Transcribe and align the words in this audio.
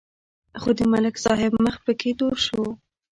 خو 0.61 0.69
د 0.77 0.79
ملک 0.93 1.15
صاحب 1.25 1.53
مخ 1.65 1.75
پکې 1.85 2.11
تور 2.19 2.35
شو. 2.45 2.63